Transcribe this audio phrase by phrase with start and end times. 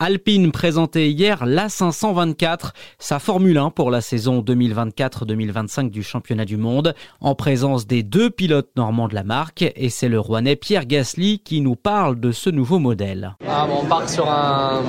[0.00, 6.56] Alpine présentait hier la 524, sa Formule 1 pour la saison 2024-2025 du championnat du
[6.56, 10.86] monde, en présence des deux pilotes normands de la marque, et c'est le Rouennais Pierre
[10.86, 13.36] Gasly qui nous parle de ce nouveau modèle.
[13.48, 14.82] Ah, on part sur un,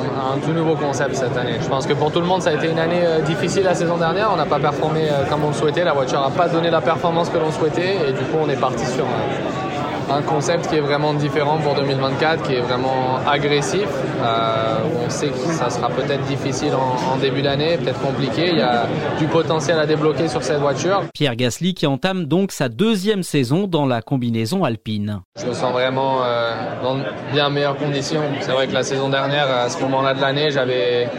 [0.43, 1.59] tout nouveau concept cette année.
[1.61, 3.75] Je pense que pour tout le monde, ça a été une année euh, difficile la
[3.75, 4.31] saison dernière.
[4.33, 6.81] On n'a pas performé euh, comme on le souhaitait, la voiture n'a pas donné la
[6.81, 9.05] performance que l'on souhaitait, et du coup, on est parti sur
[10.09, 13.87] un concept qui est vraiment différent pour 2024, qui est vraiment agressif.
[14.23, 18.49] Euh, on sait que ça sera peut-être difficile en, début d'année, peut-être compliqué.
[18.51, 18.85] Il y a
[19.17, 21.03] du potentiel à débloquer sur cette voiture.
[21.13, 25.21] Pierre Gasly qui entame donc sa deuxième saison dans la combinaison alpine.
[25.39, 26.53] Je me sens vraiment euh,
[26.83, 26.97] dans
[27.31, 28.21] bien meilleures conditions.
[28.41, 31.09] C'est vrai que la saison dernière, à ce moment-là de l'année, j'avais,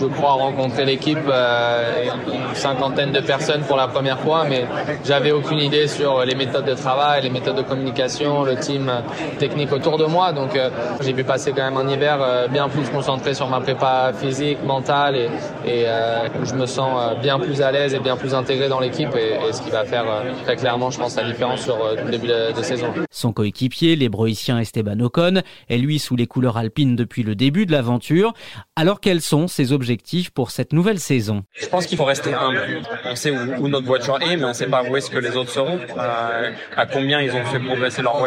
[0.00, 4.64] je crois, rencontré l'équipe, euh, une cinquantaine de personnes pour la première fois, mais
[5.04, 8.90] j'avais aucune idée sur les méthodes de travail, les méthodes de communication le team
[9.38, 10.32] technique autour de moi.
[10.32, 13.60] Donc euh, j'ai pu passer quand même un hiver euh, bien plus concentré sur ma
[13.60, 15.28] prépa physique, mentale et,
[15.64, 19.14] et euh, je me sens bien plus à l'aise et bien plus intégré dans l'équipe
[19.16, 20.04] et, ce qui va faire
[20.44, 22.92] très clairement, je pense, la différence sur le début de, de saison.
[23.10, 27.72] Son coéquipier, l'hébroïcien Esteban Ocon, est lui sous les couleurs alpines depuis le début de
[27.72, 28.32] l'aventure.
[28.76, 31.42] Alors quels sont ses objectifs pour cette nouvelle saison?
[31.52, 32.60] Je pense qu'il faut rester humble.
[33.04, 35.36] On sait où, notre voiture est, mais on ne sait pas où est-ce que les
[35.36, 38.19] autres seront, à combien ils ont fait progresser leur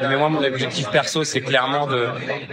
[0.00, 2.06] Mais moi, mon objectif perso, c'est clairement de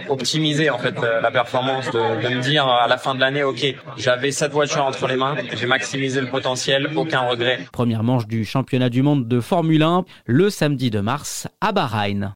[0.08, 3.64] optimiser en fait la performance, de, de me dire à la fin de l'année, ok,
[3.96, 7.60] j'avais cette voiture entre les mains, j'ai maximisé le potentiel, aucun regret.
[7.72, 12.24] Première manche du championnat du monde de Formule 1 le samedi de mars à Bahreïn.